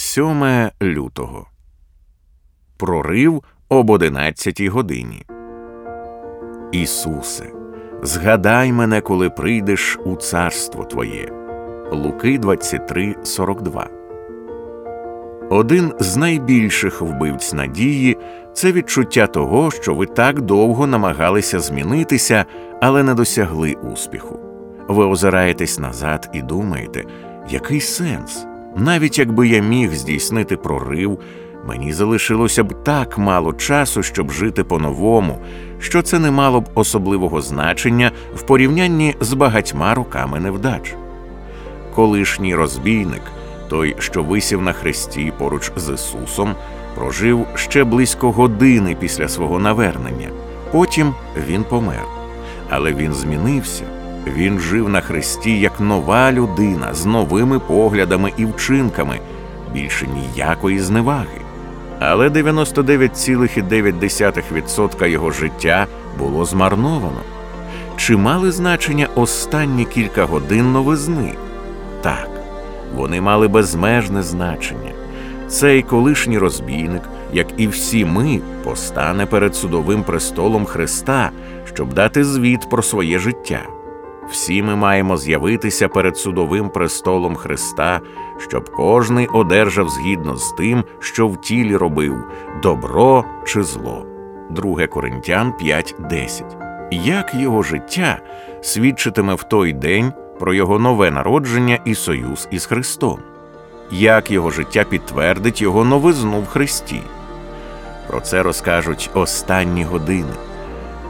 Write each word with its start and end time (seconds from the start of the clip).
7 0.00 0.70
лютого. 0.82 1.46
Прорив 2.76 3.42
об 3.68 3.90
11 3.90 4.62
годині. 4.62 5.26
Ісусе, 6.72 7.52
згадай 8.02 8.72
мене, 8.72 9.00
коли 9.00 9.30
прийдеш 9.30 9.98
у 10.04 10.16
царство 10.16 10.84
Твоє. 10.84 11.32
Луки 11.92 12.38
23, 12.38 13.16
42. 13.22 13.88
Один 15.50 15.92
з 15.98 16.16
найбільших 16.16 17.00
вбивць 17.00 17.52
надії 17.52 18.18
це 18.52 18.72
відчуття 18.72 19.26
того, 19.26 19.70
що 19.70 19.94
ви 19.94 20.06
так 20.06 20.40
довго 20.40 20.86
намагалися 20.86 21.60
змінитися, 21.60 22.44
але 22.80 23.02
не 23.02 23.14
досягли 23.14 23.72
успіху. 23.74 24.40
Ви 24.88 25.04
озираєтесь 25.04 25.78
назад 25.78 26.30
і 26.32 26.42
думаєте, 26.42 27.04
який 27.50 27.80
сенс? 27.80 28.46
Навіть 28.76 29.18
якби 29.18 29.48
я 29.48 29.62
міг 29.62 29.94
здійснити 29.94 30.56
прорив, 30.56 31.18
мені 31.66 31.92
залишилося 31.92 32.64
б 32.64 32.84
так 32.84 33.18
мало 33.18 33.52
часу, 33.52 34.02
щоб 34.02 34.30
жити 34.30 34.64
по-новому, 34.64 35.38
що 35.78 36.02
це 36.02 36.18
не 36.18 36.30
мало 36.30 36.60
б 36.60 36.68
особливого 36.74 37.40
значення 37.40 38.12
в 38.34 38.42
порівнянні 38.42 39.14
з 39.20 39.32
багатьма 39.32 39.94
роками 39.94 40.40
невдач. 40.40 40.94
Колишній 41.94 42.54
розбійник, 42.54 43.22
той, 43.68 43.96
що 43.98 44.22
висів 44.22 44.62
на 44.62 44.72
хресті 44.72 45.32
поруч 45.38 45.72
з 45.76 45.94
Ісусом, 45.94 46.54
прожив 46.94 47.46
ще 47.54 47.84
близько 47.84 48.32
години 48.32 48.96
після 49.00 49.28
свого 49.28 49.58
навернення. 49.58 50.28
Потім 50.72 51.14
він 51.48 51.64
помер. 51.64 52.04
Але 52.70 52.92
він 52.92 53.12
змінився. 53.12 53.99
Він 54.26 54.58
жив 54.58 54.88
на 54.88 55.00
хресті 55.00 55.60
як 55.60 55.80
нова 55.80 56.32
людина 56.32 56.94
з 56.94 57.06
новими 57.06 57.58
поглядами 57.58 58.32
і 58.36 58.44
вчинками, 58.44 59.20
більше 59.72 60.06
ніякої 60.06 60.78
зневаги. 60.78 61.40
Але 62.00 62.28
99,9% 62.28 65.06
його 65.06 65.30
життя 65.30 65.86
було 66.18 66.44
змарновано. 66.44 67.20
Чи 67.96 68.16
мали 68.16 68.52
значення 68.52 69.08
останні 69.14 69.84
кілька 69.84 70.24
годин 70.24 70.72
новизни? 70.72 71.34
Так, 72.02 72.30
вони 72.96 73.20
мали 73.20 73.48
безмежне 73.48 74.22
значення. 74.22 74.92
Цей 75.48 75.82
колишній 75.82 76.38
розбійник, 76.38 77.02
як 77.32 77.46
і 77.56 77.68
всі 77.68 78.04
ми, 78.04 78.40
постане 78.64 79.26
перед 79.26 79.56
судовим 79.56 80.02
престолом 80.02 80.64
Христа, 80.64 81.30
щоб 81.74 81.94
дати 81.94 82.24
звіт 82.24 82.70
про 82.70 82.82
своє 82.82 83.18
життя. 83.18 83.60
Всі 84.30 84.62
ми 84.62 84.76
маємо 84.76 85.16
з'явитися 85.16 85.88
перед 85.88 86.16
судовим 86.16 86.70
престолом 86.70 87.36
Христа, 87.36 88.00
щоб 88.38 88.70
кожний 88.70 89.26
одержав 89.26 89.88
згідно 89.88 90.36
з 90.36 90.52
тим, 90.52 90.84
що 90.98 91.28
в 91.28 91.40
тілі 91.40 91.76
робив 91.76 92.24
добро 92.62 93.24
чи 93.46 93.62
зло. 93.62 94.06
2 94.50 94.86
Коринтян 94.86 95.52
5.10. 95.62 96.42
Як 96.90 97.34
його 97.34 97.62
життя 97.62 98.20
свідчитиме 98.60 99.34
в 99.34 99.42
той 99.42 99.72
день 99.72 100.12
про 100.38 100.54
його 100.54 100.78
нове 100.78 101.10
народження 101.10 101.78
і 101.84 101.94
союз 101.94 102.48
із 102.50 102.66
Христом? 102.66 103.18
Як 103.90 104.30
його 104.30 104.50
життя 104.50 104.84
підтвердить 104.84 105.62
його 105.62 105.84
новизну 105.84 106.40
в 106.40 106.46
Христі? 106.46 107.02
Про 108.08 108.20
це 108.20 108.42
розкажуть 108.42 109.10
останні 109.14 109.84
години. 109.84 110.34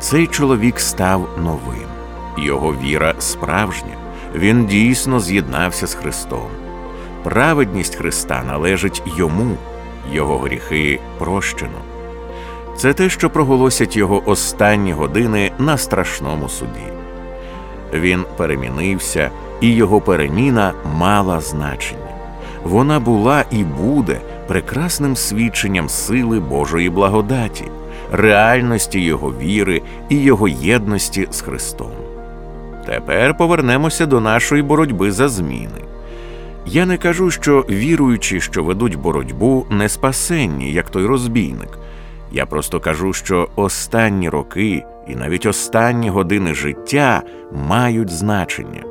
Цей 0.00 0.26
чоловік 0.26 0.80
став 0.80 1.28
новим. 1.44 1.97
Його 2.42 2.74
віра 2.84 3.14
справжня, 3.18 3.96
він 4.34 4.66
дійсно 4.66 5.20
з'єднався 5.20 5.86
з 5.86 5.94
Христом. 5.94 6.48
Праведність 7.22 7.94
Христа 7.94 8.42
належить 8.46 9.02
йому, 9.16 9.56
його 10.12 10.38
гріхи 10.38 11.00
прощено. 11.18 11.78
Це 12.76 12.92
те, 12.92 13.08
що 13.08 13.30
проголосять 13.30 13.96
його 13.96 14.22
останні 14.26 14.92
години 14.92 15.52
на 15.58 15.78
страшному 15.78 16.48
суді. 16.48 16.92
Він 17.94 18.24
перемінився, 18.36 19.30
і 19.60 19.74
його 19.74 20.00
переміна 20.00 20.72
мала 20.96 21.40
значення. 21.40 22.00
Вона 22.64 23.00
була 23.00 23.44
і 23.50 23.64
буде 23.64 24.20
прекрасним 24.46 25.16
свідченням 25.16 25.88
сили 25.88 26.40
Божої 26.40 26.90
благодаті, 26.90 27.64
реальності 28.12 29.00
Його 29.00 29.32
віри 29.32 29.82
і 30.08 30.16
Його 30.16 30.48
єдності 30.48 31.28
з 31.30 31.40
Христом. 31.40 32.07
Тепер 32.88 33.36
повернемося 33.36 34.06
до 34.06 34.20
нашої 34.20 34.62
боротьби 34.62 35.12
за 35.12 35.28
зміни. 35.28 35.84
Я 36.66 36.86
не 36.86 36.96
кажу, 36.96 37.30
що 37.30 37.64
віруючі, 37.70 38.40
що 38.40 38.64
ведуть 38.64 38.96
боротьбу, 38.96 39.66
не 39.70 39.88
спасенні, 39.88 40.72
як 40.72 40.90
той 40.90 41.06
розбійник. 41.06 41.78
Я 42.32 42.46
просто 42.46 42.80
кажу, 42.80 43.12
що 43.12 43.48
останні 43.56 44.28
роки 44.28 44.84
і 45.08 45.16
навіть 45.16 45.46
останні 45.46 46.10
години 46.10 46.54
життя 46.54 47.22
мають 47.68 48.10
значення. 48.10 48.82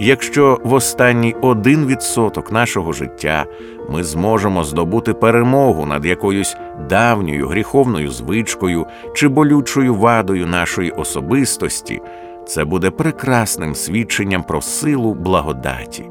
Якщо 0.00 0.60
в 0.64 0.72
останній 0.72 1.36
один 1.42 1.86
відсоток 1.86 2.52
нашого 2.52 2.92
життя 2.92 3.46
ми 3.90 4.04
зможемо 4.04 4.64
здобути 4.64 5.14
перемогу 5.14 5.86
над 5.86 6.06
якоюсь 6.06 6.56
давньою 6.88 7.48
гріховною 7.48 8.10
звичкою 8.10 8.86
чи 9.14 9.28
болючою 9.28 9.94
вадою 9.94 10.46
нашої 10.46 10.90
особистості, 10.90 12.00
це 12.46 12.64
буде 12.64 12.90
прекрасним 12.90 13.74
свідченням 13.74 14.42
про 14.42 14.62
силу 14.62 15.14
благодаті, 15.14 16.04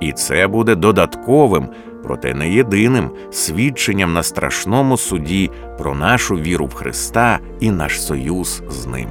і 0.00 0.12
це 0.12 0.46
буде 0.46 0.74
додатковим, 0.74 1.68
проте 2.02 2.34
не 2.34 2.50
єдиним 2.50 3.10
свідченням 3.30 4.12
на 4.12 4.22
страшному 4.22 4.96
суді 4.96 5.50
про 5.78 5.94
нашу 5.94 6.36
віру 6.36 6.66
в 6.66 6.74
Христа 6.74 7.38
і 7.60 7.70
наш 7.70 8.02
союз 8.02 8.62
з 8.68 8.86
Ним. 8.86 9.08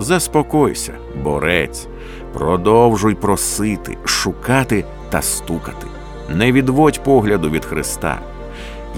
Заспокойся, 0.00 0.92
борець, 1.24 1.86
продовжуй 2.32 3.14
просити, 3.14 3.98
шукати 4.04 4.84
та 5.10 5.22
стукати. 5.22 5.86
Не 6.34 6.52
відводь 6.52 7.04
погляду 7.04 7.50
від 7.50 7.64
Христа. 7.64 8.20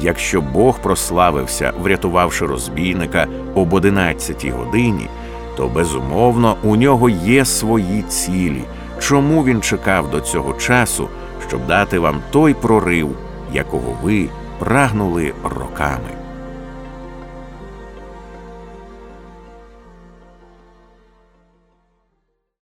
Якщо 0.02 0.40
Бог 0.40 0.78
прославився, 0.78 1.72
врятувавши 1.80 2.46
розбійника 2.46 3.26
об 3.54 3.74
одинадцятій 3.74 4.50
годині 4.50 5.08
то 5.56 5.68
безумовно 5.68 6.56
у 6.62 6.76
нього 6.76 7.08
є 7.08 7.44
свої 7.44 8.02
цілі, 8.02 8.64
чому 9.00 9.44
він 9.44 9.60
чекав 9.60 10.10
до 10.10 10.20
цього 10.20 10.52
часу, 10.52 11.08
щоб 11.48 11.66
дати 11.66 11.98
вам 11.98 12.22
той 12.30 12.54
прорив, 12.54 13.16
якого 13.52 13.96
ви 14.02 14.28
прагнули 14.58 15.32
роками. 15.44 16.23